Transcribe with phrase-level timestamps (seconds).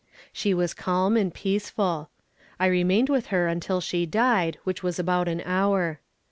[0.33, 2.09] She was calm and peaceful.
[2.59, 5.99] I remained with her until she died, which was about an hour.